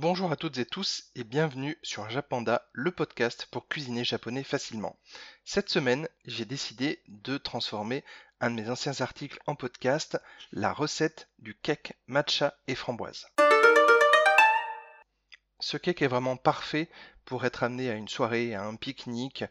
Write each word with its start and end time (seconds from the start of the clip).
Bonjour 0.00 0.32
à 0.32 0.36
toutes 0.36 0.56
et 0.56 0.64
tous 0.64 1.10
et 1.14 1.24
bienvenue 1.24 1.76
sur 1.82 2.08
Japanda, 2.08 2.66
le 2.72 2.90
podcast 2.90 3.46
pour 3.50 3.68
cuisiner 3.68 4.02
japonais 4.02 4.44
facilement. 4.44 4.98
Cette 5.44 5.68
semaine, 5.68 6.08
j'ai 6.24 6.46
décidé 6.46 7.02
de 7.08 7.36
transformer 7.36 8.02
un 8.40 8.48
de 8.48 8.54
mes 8.54 8.70
anciens 8.70 8.98
articles 9.02 9.38
en 9.44 9.56
podcast, 9.56 10.18
la 10.52 10.72
recette 10.72 11.28
du 11.38 11.54
cake 11.54 11.92
matcha 12.06 12.54
et 12.66 12.74
framboise. 12.74 13.26
Ce 15.58 15.76
cake 15.76 16.00
est 16.00 16.08
vraiment 16.08 16.38
parfait 16.38 16.88
pour 17.26 17.44
être 17.44 17.62
amené 17.62 17.90
à 17.90 17.94
une 17.94 18.08
soirée, 18.08 18.54
à 18.54 18.64
un 18.64 18.76
pique-nique, 18.76 19.44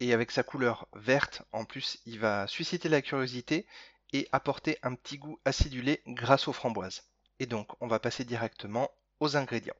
et 0.00 0.12
avec 0.12 0.32
sa 0.32 0.42
couleur 0.42 0.88
verte, 0.94 1.42
en 1.52 1.64
plus, 1.64 2.00
il 2.06 2.18
va 2.18 2.48
susciter 2.48 2.88
la 2.88 3.02
curiosité 3.02 3.68
et 4.12 4.28
apporter 4.32 4.78
un 4.82 4.96
petit 4.96 5.18
goût 5.18 5.38
acidulé 5.44 6.02
grâce 6.08 6.48
aux 6.48 6.52
framboises. 6.52 7.04
Et 7.38 7.46
donc, 7.46 7.80
on 7.80 7.86
va 7.86 8.00
passer 8.00 8.24
directement 8.24 8.90
aux 9.20 9.36
ingrédients. 9.36 9.76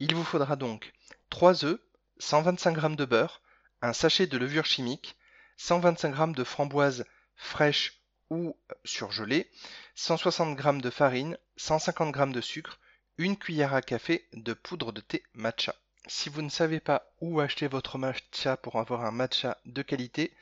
Il 0.00 0.14
vous 0.14 0.24
faudra 0.24 0.54
donc 0.54 0.92
3 1.30 1.64
œufs, 1.64 1.80
125 2.18 2.80
g 2.80 2.96
de 2.96 3.04
beurre, 3.04 3.42
un 3.82 3.92
sachet 3.92 4.26
de 4.28 4.38
levure 4.38 4.64
chimique, 4.64 5.16
125 5.56 6.14
g 6.14 6.32
de 6.34 6.44
framboises 6.44 7.04
fraîches 7.34 8.00
ou 8.30 8.56
surgelées, 8.84 9.50
160 9.96 10.60
g 10.60 10.80
de 10.80 10.90
farine, 10.90 11.36
150 11.56 12.14
g 12.14 12.26
de 12.32 12.40
sucre, 12.40 12.78
une 13.16 13.36
cuillère 13.36 13.74
à 13.74 13.82
café 13.82 14.28
de 14.34 14.52
poudre 14.52 14.92
de 14.92 15.00
thé 15.00 15.24
matcha. 15.34 15.74
Si 16.06 16.28
vous 16.28 16.42
ne 16.42 16.48
savez 16.48 16.78
pas 16.78 17.10
où 17.20 17.40
acheter 17.40 17.66
votre 17.66 17.98
matcha 17.98 18.56
pour 18.56 18.76
avoir 18.76 19.04
un 19.04 19.10
matcha 19.10 19.58
de 19.66 19.82
qualité, 19.82 20.32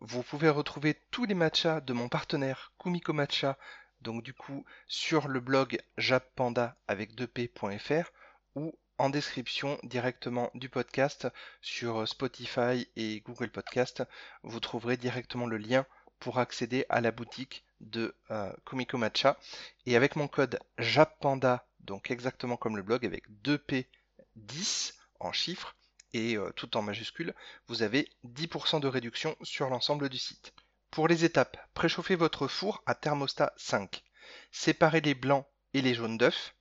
vous 0.00 0.22
pouvez 0.22 0.48
retrouver 0.48 0.94
tous 1.10 1.24
les 1.24 1.34
matchas 1.34 1.80
de 1.80 1.92
mon 1.92 2.08
partenaire 2.08 2.72
Kumiko 2.78 3.12
Matcha, 3.12 3.58
donc 4.00 4.22
du 4.22 4.32
coup 4.34 4.64
sur 4.86 5.26
le 5.26 5.40
blog 5.40 5.80
jappanda 5.98 6.76
avec 6.86 7.14
2p.fr 7.16 8.10
ou 8.54 8.72
en 9.00 9.08
description 9.08 9.78
directement 9.82 10.50
du 10.54 10.68
podcast 10.68 11.26
sur 11.62 12.06
Spotify 12.06 12.86
et 12.96 13.20
Google 13.20 13.50
Podcast. 13.50 14.02
Vous 14.42 14.60
trouverez 14.60 14.98
directement 14.98 15.46
le 15.46 15.56
lien 15.56 15.86
pour 16.18 16.38
accéder 16.38 16.84
à 16.90 17.00
la 17.00 17.10
boutique 17.10 17.64
de 17.80 18.14
euh, 18.30 18.52
Matcha. 18.92 19.38
Et 19.86 19.96
avec 19.96 20.16
mon 20.16 20.28
code 20.28 20.58
JAPPANDA, 20.76 21.66
donc 21.80 22.10
exactement 22.10 22.58
comme 22.58 22.76
le 22.76 22.82
blog, 22.82 23.06
avec 23.06 23.24
2P10 23.42 24.92
en 25.18 25.32
chiffres 25.32 25.74
et 26.12 26.36
euh, 26.36 26.50
tout 26.54 26.76
en 26.76 26.82
majuscules, 26.82 27.34
vous 27.68 27.82
avez 27.82 28.06
10% 28.26 28.80
de 28.80 28.88
réduction 28.88 29.34
sur 29.42 29.70
l'ensemble 29.70 30.10
du 30.10 30.18
site. 30.18 30.52
Pour 30.90 31.08
les 31.08 31.24
étapes, 31.24 31.56
préchauffez 31.72 32.16
votre 32.16 32.48
four 32.48 32.82
à 32.84 32.94
thermostat 32.94 33.54
5. 33.56 34.02
Séparez 34.52 35.00
les 35.00 35.14
blancs 35.14 35.46
et 35.72 35.80
les 35.80 35.94
jaunes 35.94 36.18
d'œufs. 36.18 36.54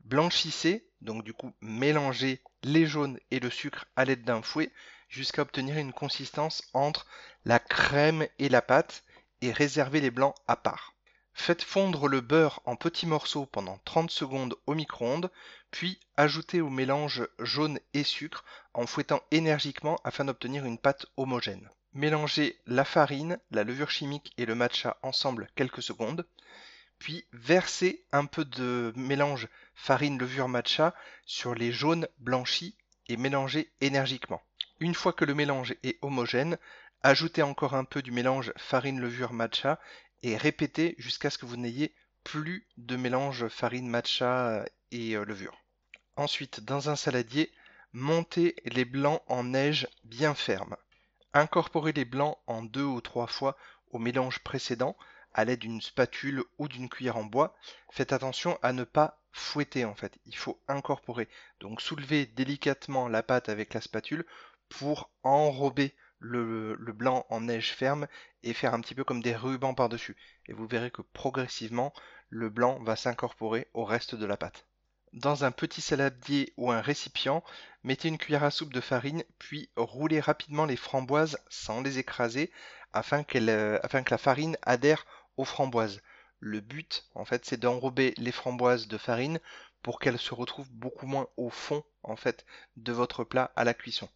Blanchissez, 0.00 0.88
donc 1.06 1.24
du 1.24 1.32
coup 1.32 1.54
mélangez 1.62 2.42
les 2.62 2.84
jaunes 2.84 3.18
et 3.30 3.40
le 3.40 3.48
sucre 3.48 3.86
à 3.96 4.04
l'aide 4.04 4.24
d'un 4.24 4.42
fouet 4.42 4.70
jusqu'à 5.08 5.42
obtenir 5.42 5.78
une 5.78 5.92
consistance 5.92 6.62
entre 6.74 7.06
la 7.46 7.58
crème 7.58 8.26
et 8.38 8.50
la 8.50 8.60
pâte 8.60 9.04
et 9.40 9.52
réservez 9.52 10.00
les 10.00 10.10
blancs 10.10 10.34
à 10.48 10.56
part. 10.56 10.94
Faites 11.32 11.62
fondre 11.62 12.08
le 12.08 12.20
beurre 12.20 12.60
en 12.64 12.76
petits 12.76 13.06
morceaux 13.06 13.46
pendant 13.46 13.78
30 13.84 14.10
secondes 14.10 14.56
au 14.66 14.74
micro-ondes, 14.74 15.30
puis 15.70 16.00
ajoutez 16.16 16.60
au 16.60 16.70
mélange 16.70 17.28
jaune 17.38 17.78
et 17.94 18.04
sucre 18.04 18.44
en 18.74 18.86
fouettant 18.86 19.20
énergiquement 19.30 20.00
afin 20.02 20.24
d'obtenir 20.24 20.64
une 20.64 20.78
pâte 20.78 21.06
homogène. 21.16 21.70
Mélangez 21.92 22.58
la 22.66 22.84
farine, 22.84 23.38
la 23.50 23.64
levure 23.64 23.90
chimique 23.90 24.32
et 24.38 24.46
le 24.46 24.54
matcha 24.54 24.96
ensemble 25.02 25.48
quelques 25.54 25.82
secondes, 25.82 26.26
puis 26.98 27.26
versez 27.32 28.04
un 28.12 28.26
peu 28.26 28.44
de 28.44 28.92
mélange 28.96 29.48
farine-levure 29.74 30.48
matcha 30.48 30.94
sur 31.24 31.54
les 31.54 31.72
jaunes 31.72 32.08
blanchis 32.18 32.76
et 33.08 33.16
mélangez 33.16 33.70
énergiquement. 33.80 34.42
Une 34.80 34.94
fois 34.94 35.12
que 35.12 35.24
le 35.24 35.34
mélange 35.34 35.74
est 35.82 35.98
homogène, 36.02 36.58
ajoutez 37.02 37.42
encore 37.42 37.74
un 37.74 37.84
peu 37.84 38.02
du 38.02 38.12
mélange 38.12 38.52
farine-levure 38.56 39.32
matcha 39.32 39.80
et 40.22 40.36
répétez 40.36 40.94
jusqu'à 40.98 41.30
ce 41.30 41.38
que 41.38 41.46
vous 41.46 41.56
n'ayez 41.56 41.94
plus 42.24 42.66
de 42.76 42.96
mélange 42.96 43.48
farine 43.48 43.88
matcha 43.88 44.64
et 44.90 45.16
euh, 45.16 45.24
levure. 45.24 45.56
Ensuite, 46.16 46.60
dans 46.60 46.90
un 46.90 46.96
saladier, 46.96 47.52
montez 47.92 48.56
les 48.64 48.84
blancs 48.84 49.22
en 49.28 49.44
neige 49.44 49.86
bien 50.04 50.34
ferme. 50.34 50.76
Incorporez 51.32 51.92
les 51.92 52.04
blancs 52.04 52.38
en 52.46 52.62
deux 52.62 52.84
ou 52.84 53.00
trois 53.00 53.26
fois 53.26 53.56
au 53.90 53.98
mélange 53.98 54.40
précédent 54.40 54.96
à 55.36 55.44
l'aide 55.44 55.60
d'une 55.60 55.82
spatule 55.82 56.42
ou 56.58 56.66
d'une 56.66 56.88
cuillère 56.88 57.18
en 57.18 57.24
bois. 57.24 57.54
Faites 57.92 58.12
attention 58.12 58.58
à 58.62 58.72
ne 58.72 58.84
pas 58.84 59.20
fouetter 59.32 59.84
en 59.84 59.94
fait, 59.94 60.18
il 60.24 60.34
faut 60.34 60.58
incorporer. 60.66 61.28
Donc 61.60 61.82
soulevez 61.82 62.24
délicatement 62.26 63.06
la 63.06 63.22
pâte 63.22 63.50
avec 63.50 63.74
la 63.74 63.82
spatule 63.82 64.24
pour 64.70 65.10
enrober 65.22 65.94
le, 66.18 66.74
le, 66.76 66.92
blanc 66.94 67.26
en 67.28 67.42
neige 67.42 67.74
ferme 67.74 68.08
et 68.42 68.54
faire 68.54 68.72
un 68.72 68.80
petit 68.80 68.94
peu 68.94 69.04
comme 69.04 69.22
des 69.22 69.36
rubans 69.36 69.74
par-dessus. 69.74 70.16
Et 70.46 70.54
vous 70.54 70.66
verrez 70.66 70.90
que 70.90 71.02
progressivement, 71.02 71.92
le 72.30 72.48
blanc 72.48 72.82
va 72.82 72.96
s'incorporer 72.96 73.68
au 73.74 73.84
reste 73.84 74.14
de 74.14 74.24
la 74.24 74.38
pâte. 74.38 74.64
Dans 75.12 75.44
un 75.44 75.52
petit 75.52 75.82
saladier 75.82 76.54
ou 76.56 76.72
un 76.72 76.80
récipient, 76.80 77.44
mettez 77.84 78.08
une 78.08 78.18
cuillère 78.18 78.44
à 78.44 78.50
soupe 78.50 78.72
de 78.72 78.80
farine, 78.80 79.22
puis 79.38 79.68
roulez 79.76 80.20
rapidement 80.20 80.64
les 80.64 80.76
framboises 80.76 81.38
sans 81.48 81.82
les 81.82 81.98
écraser 81.98 82.50
afin, 82.92 83.24
euh, 83.34 83.78
afin 83.82 84.02
que 84.02 84.10
la 84.10 84.18
farine 84.18 84.56
adhère 84.62 85.06
framboises. 85.44 86.00
Le 86.40 86.60
but, 86.60 87.08
en 87.14 87.24
fait, 87.24 87.44
c'est 87.44 87.60
d'enrober 87.60 88.14
les 88.16 88.32
framboises 88.32 88.88
de 88.88 88.98
farine 88.98 89.40
pour 89.82 90.00
qu'elles 90.00 90.18
se 90.18 90.34
retrouvent 90.34 90.72
beaucoup 90.72 91.06
moins 91.06 91.28
au 91.36 91.50
fond, 91.50 91.84
en 92.02 92.16
fait, 92.16 92.44
de 92.76 92.92
votre 92.92 93.24
plat 93.24 93.52
à 93.56 93.64
la 93.64 93.74
cuisson. 93.74 94.08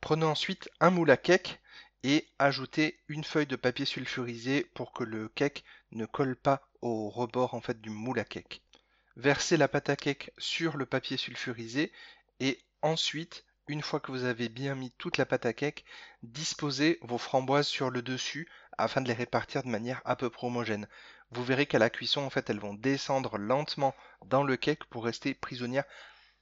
Prenez 0.00 0.26
ensuite 0.26 0.68
un 0.80 0.90
moule 0.90 1.10
à 1.10 1.16
cake 1.16 1.60
et 2.02 2.28
ajoutez 2.38 3.00
une 3.08 3.24
feuille 3.24 3.46
de 3.46 3.56
papier 3.56 3.84
sulfurisé 3.84 4.64
pour 4.74 4.92
que 4.92 5.02
le 5.02 5.28
cake 5.28 5.64
ne 5.90 6.06
colle 6.06 6.36
pas 6.36 6.68
au 6.80 7.08
rebord 7.08 7.54
en 7.54 7.60
fait 7.60 7.80
du 7.80 7.90
moule 7.90 8.20
à 8.20 8.24
cake. 8.24 8.62
Versez 9.16 9.56
la 9.56 9.66
pâte 9.66 9.90
à 9.90 9.96
cake 9.96 10.30
sur 10.38 10.76
le 10.76 10.86
papier 10.86 11.16
sulfurisé 11.16 11.90
et 12.38 12.60
ensuite, 12.82 13.44
une 13.68 13.82
fois 13.82 14.00
que 14.00 14.12
vous 14.12 14.24
avez 14.24 14.48
bien 14.48 14.74
mis 14.74 14.90
toute 14.92 15.18
la 15.18 15.26
pâte 15.26 15.46
à 15.46 15.52
cake, 15.52 15.84
disposez 16.22 16.98
vos 17.02 17.18
framboises 17.18 17.66
sur 17.66 17.90
le 17.90 18.02
dessus 18.02 18.48
afin 18.78 19.00
de 19.00 19.08
les 19.08 19.14
répartir 19.14 19.62
de 19.62 19.68
manière 19.68 20.02
à 20.04 20.16
peu 20.16 20.30
près 20.30 20.46
homogène. 20.46 20.86
Vous 21.32 21.44
verrez 21.44 21.66
qu'à 21.66 21.78
la 21.78 21.90
cuisson, 21.90 22.20
en 22.22 22.30
fait, 22.30 22.48
elles 22.50 22.60
vont 22.60 22.74
descendre 22.74 23.38
lentement 23.38 23.94
dans 24.24 24.44
le 24.44 24.56
cake 24.56 24.84
pour 24.84 25.04
rester 25.04 25.34
prisonnières 25.34 25.84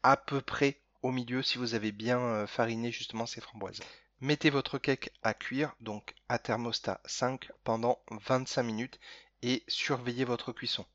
à 0.02 0.16
peu 0.16 0.40
près 0.40 0.80
au 1.02 1.10
milieu 1.10 1.42
si 1.42 1.58
vous 1.58 1.74
avez 1.74 1.92
bien 1.92 2.18
euh, 2.18 2.46
fariné 2.46 2.92
justement 2.92 3.26
ces 3.26 3.40
framboises. 3.40 3.80
Mettez 4.20 4.50
votre 4.50 4.78
cake 4.78 5.10
à 5.22 5.34
cuire, 5.34 5.74
donc 5.80 6.14
à 6.28 6.38
thermostat 6.38 7.00
5 7.04 7.50
pendant 7.62 7.98
25 8.10 8.62
minutes 8.62 9.00
et 9.42 9.62
surveillez 9.68 10.24
votre 10.24 10.52
cuisson. 10.52 10.86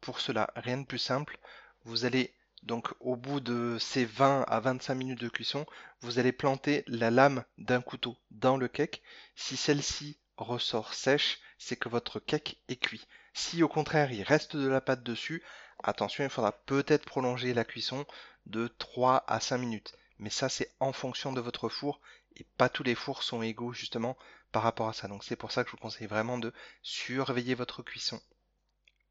Pour 0.00 0.20
cela, 0.20 0.50
rien 0.56 0.78
de 0.78 0.86
plus 0.86 0.98
simple. 0.98 1.38
Vous 1.84 2.04
allez 2.04 2.34
donc 2.62 2.92
au 3.00 3.16
bout 3.16 3.40
de 3.40 3.76
ces 3.78 4.04
20 4.04 4.42
à 4.42 4.60
25 4.60 4.94
minutes 4.94 5.20
de 5.20 5.28
cuisson, 5.28 5.66
vous 6.00 6.18
allez 6.18 6.32
planter 6.32 6.84
la 6.86 7.10
lame 7.10 7.44
d'un 7.58 7.80
couteau 7.80 8.16
dans 8.30 8.56
le 8.56 8.68
cake. 8.68 9.02
Si 9.36 9.56
celle-ci 9.56 10.18
ressort 10.36 10.94
sèche, 10.94 11.38
c'est 11.58 11.76
que 11.76 11.88
votre 11.88 12.20
cake 12.20 12.58
est 12.68 12.76
cuit. 12.76 13.06
Si 13.34 13.62
au 13.62 13.68
contraire 13.68 14.12
il 14.12 14.22
reste 14.22 14.56
de 14.56 14.68
la 14.68 14.80
pâte 14.80 15.02
dessus, 15.02 15.42
attention, 15.82 16.24
il 16.24 16.30
faudra 16.30 16.52
peut-être 16.52 17.04
prolonger 17.04 17.54
la 17.54 17.64
cuisson 17.64 18.06
de 18.46 18.68
3 18.78 19.24
à 19.26 19.40
5 19.40 19.58
minutes. 19.58 19.94
Mais 20.18 20.30
ça 20.30 20.48
c'est 20.48 20.72
en 20.80 20.92
fonction 20.92 21.32
de 21.32 21.40
votre 21.40 21.68
four 21.68 22.00
et 22.36 22.44
pas 22.56 22.68
tous 22.68 22.82
les 22.82 22.94
fours 22.94 23.22
sont 23.22 23.42
égaux 23.42 23.72
justement 23.72 24.16
par 24.52 24.62
rapport 24.62 24.88
à 24.88 24.92
ça. 24.92 25.08
Donc 25.08 25.24
c'est 25.24 25.36
pour 25.36 25.52
ça 25.52 25.62
que 25.62 25.70
je 25.70 25.76
vous 25.76 25.82
conseille 25.82 26.06
vraiment 26.06 26.38
de 26.38 26.52
surveiller 26.82 27.54
votre 27.54 27.82
cuisson. 27.82 28.20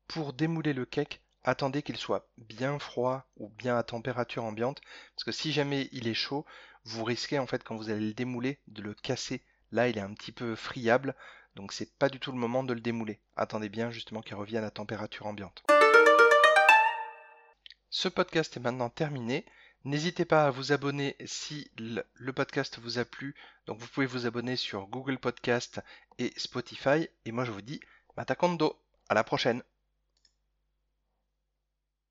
Pour 0.07 0.33
démouler 0.33 0.73
le 0.73 0.85
cake, 0.85 1.21
attendez 1.47 1.81
qu'il 1.81 1.95
soit 1.95 2.27
bien 2.37 2.77
froid 2.77 3.25
ou 3.37 3.47
bien 3.47 3.77
à 3.77 3.83
température 3.83 4.43
ambiante, 4.43 4.81
parce 5.15 5.23
que 5.23 5.31
si 5.31 5.53
jamais 5.53 5.88
il 5.94 6.09
est 6.09 6.13
chaud, 6.13 6.45
vous 6.83 7.05
risquez 7.05 7.39
en 7.39 7.47
fait 7.47 7.63
quand 7.63 7.77
vous 7.77 7.89
allez 7.89 8.07
le 8.07 8.13
démouler 8.13 8.59
de 8.67 8.81
le 8.81 8.94
casser. 8.94 9.41
Là, 9.71 9.88
il 9.88 9.97
est 9.97 10.01
un 10.01 10.13
petit 10.13 10.33
peu 10.33 10.55
friable, 10.55 11.15
donc 11.55 11.71
c'est 11.71 11.97
pas 11.97 12.09
du 12.09 12.19
tout 12.19 12.33
le 12.33 12.38
moment 12.38 12.65
de 12.65 12.73
le 12.73 12.81
démouler. 12.81 13.21
Attendez 13.38 13.69
bien 13.69 13.91
justement 13.91 14.21
qu'il 14.21 14.35
revienne 14.35 14.65
à 14.65 14.71
température 14.71 15.25
ambiante. 15.25 15.63
Ce 17.89 18.09
podcast 18.09 18.57
est 18.57 18.61
maintenant 18.61 18.89
terminé. 18.89 19.45
N'hésitez 19.85 20.25
pas 20.25 20.47
à 20.47 20.51
vous 20.51 20.73
abonner 20.73 21.15
si 21.25 21.71
le 21.77 22.31
podcast 22.33 22.77
vous 22.79 23.00
a 23.00 23.05
plu. 23.05 23.35
Donc 23.67 23.79
vous 23.79 23.88
pouvez 23.88 24.05
vous 24.05 24.25
abonner 24.25 24.57
sur 24.57 24.88
Google 24.88 25.17
Podcast 25.17 25.79
et 26.19 26.33
Spotify. 26.35 27.07
Et 27.23 27.31
moi 27.31 27.45
je 27.45 27.51
vous 27.51 27.61
dis, 27.61 27.79
Matakondo, 28.17 28.77
à 29.07 29.13
la 29.13 29.23
prochaine 29.23 29.63